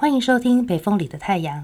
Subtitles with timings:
[0.00, 1.58] 欢迎收听《北风里的太阳》。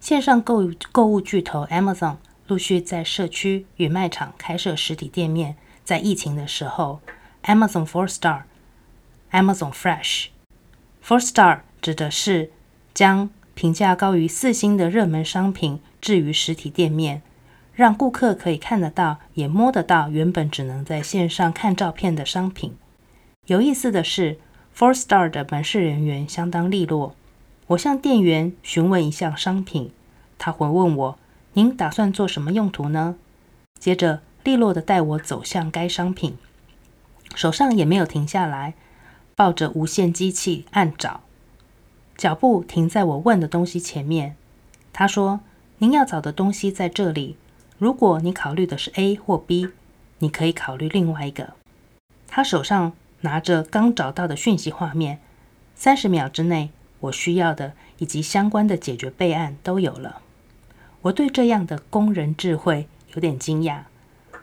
[0.00, 2.16] 线上购购物巨头 Amazon
[2.46, 5.56] 陆续在社区与卖场开设实体店面。
[5.84, 7.00] 在疫情的时候
[7.42, 8.44] ，Amazon Four Star、
[9.32, 10.28] Amazon Fresh、
[11.06, 12.50] Four Star 指的是
[12.94, 17.20] 将评价高于四星的热门商品置于实体店面，
[17.74, 22.74] 让顾客可以看得到、也摸得到原本只能在线上看照片的商品。
[23.44, 24.38] 有意思的是
[24.74, 27.14] ，Four Star 的门市人员相当利落。
[27.68, 29.90] 我向店员询问一项商品，
[30.36, 31.18] 他回问我
[31.54, 33.16] ：“您打算做什么用途呢？”
[33.80, 36.36] 接着利落地带我走向该商品，
[37.34, 38.74] 手上也没有停下来，
[39.34, 41.22] 抱着无线机器按找，
[42.18, 44.36] 脚步停在我问的东西前面。
[44.92, 45.40] 他说
[45.78, 47.36] ：“您要找的东西在这里。
[47.78, 49.70] 如果你考虑的是 A 或 B，
[50.18, 51.54] 你可以考虑另外一个。”
[52.28, 55.20] 他手上拿着刚找到的讯息画面，
[55.74, 56.70] 三十秒之内。
[57.04, 60.20] 我需要的以及相关的解决备案都有了。
[61.02, 63.82] 我对这样的工人智慧有点惊讶。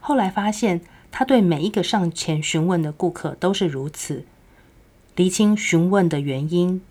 [0.00, 0.80] 后来发现，
[1.10, 4.24] 他对每一个上前询问的顾客都是如此，
[5.16, 6.82] 厘清询问的原因，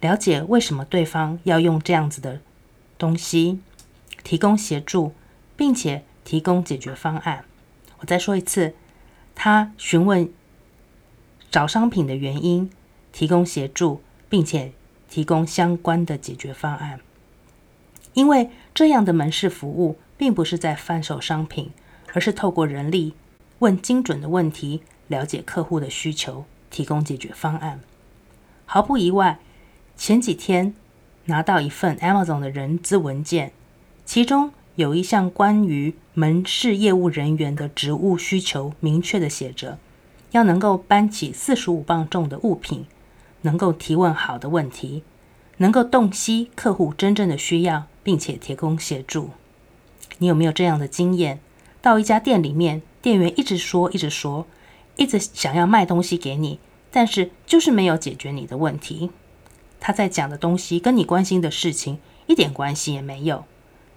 [0.00, 2.40] 了解为什么对方要用这样子的
[2.98, 3.60] 东西，
[4.22, 5.12] 提供协助，
[5.56, 7.44] 并且提供解决方案。
[8.00, 8.74] 我再说一次，
[9.34, 10.30] 他询问
[11.50, 12.70] 找商品的原因，
[13.12, 14.02] 提供协助。
[14.30, 14.72] 并且
[15.10, 17.00] 提供相关的解决方案，
[18.14, 21.70] 因为这样的门市服务并不是在贩售商品，
[22.14, 23.14] 而是透过人力
[23.58, 27.80] 问精准的问题，了解客户的需求，提供解决方案。
[28.64, 29.40] 毫不意外，
[29.96, 30.74] 前几天
[31.24, 33.52] 拿到一份 Amazon 的人资文件，
[34.04, 39.78] 其中有一项关于门市业务人员的职务需求，明确地写着
[40.30, 42.86] 要能够搬起四十五磅重的物品。
[43.42, 45.02] 能够提问好的问题，
[45.58, 49.30] 能够洞悉客户真正的需要，并且提供协助。
[50.18, 51.40] 你有没有这样的经验？
[51.82, 54.46] 到一家店里面，店员一直说，一直说，
[54.96, 59.10] 一直想要卖东西给你，但是就是没有解决你的问题。
[59.80, 63.44] 他在讲的东西跟你关心的事情一点关系也没有。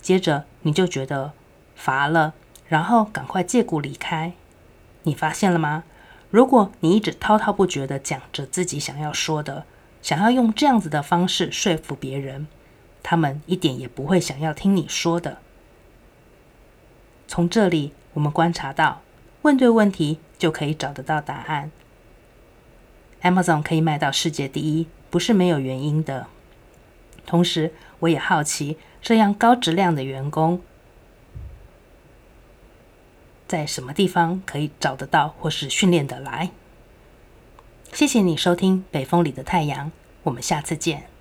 [0.00, 1.32] 接着你就觉得
[1.74, 2.34] 乏了，
[2.68, 4.32] 然后赶快借故离开。
[5.02, 5.82] 你发现了吗？
[6.32, 9.66] 如果你一直滔滔不绝地讲着自己想要说的，
[10.00, 12.46] 想要用这样子的方式说服别人，
[13.02, 15.36] 他们一点也不会想要听你说的。
[17.28, 19.02] 从这里我们观察到，
[19.42, 21.70] 问对问题就可以找得到答案。
[23.20, 26.28] Amazon 可以卖到世界第一，不是没有原因的。
[27.26, 30.62] 同时，我也好奇，这样高质量的员工。
[33.52, 36.52] 在什么地方可以找得到，或是训练得来？
[37.92, 39.88] 谢谢你收听《北风里的太阳》，
[40.22, 41.11] 我们下次见。